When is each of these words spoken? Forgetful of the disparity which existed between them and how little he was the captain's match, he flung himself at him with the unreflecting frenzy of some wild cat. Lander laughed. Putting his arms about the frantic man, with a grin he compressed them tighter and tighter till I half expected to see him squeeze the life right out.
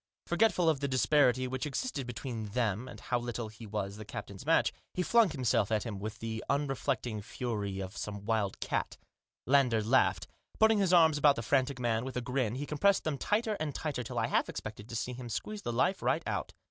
Forgetful 0.25 0.67
of 0.67 0.79
the 0.79 0.87
disparity 0.87 1.47
which 1.47 1.67
existed 1.67 2.07
between 2.07 2.45
them 2.53 2.87
and 2.87 2.99
how 2.99 3.19
little 3.19 3.49
he 3.49 3.67
was 3.67 3.97
the 3.97 4.03
captain's 4.03 4.47
match, 4.47 4.73
he 4.95 5.03
flung 5.03 5.29
himself 5.29 5.71
at 5.71 5.83
him 5.83 5.99
with 5.99 6.17
the 6.17 6.43
unreflecting 6.49 7.21
frenzy 7.21 7.79
of 7.79 7.95
some 7.95 8.25
wild 8.25 8.59
cat. 8.59 8.97
Lander 9.45 9.83
laughed. 9.83 10.25
Putting 10.57 10.79
his 10.79 10.91
arms 10.91 11.19
about 11.19 11.35
the 11.35 11.43
frantic 11.43 11.77
man, 11.79 12.03
with 12.03 12.17
a 12.17 12.21
grin 12.21 12.55
he 12.55 12.65
compressed 12.65 13.03
them 13.03 13.19
tighter 13.19 13.53
and 13.59 13.75
tighter 13.75 14.01
till 14.01 14.17
I 14.17 14.25
half 14.25 14.49
expected 14.49 14.89
to 14.89 14.95
see 14.95 15.13
him 15.13 15.29
squeeze 15.29 15.61
the 15.61 15.71
life 15.71 16.01
right 16.01 16.23
out. 16.25 16.51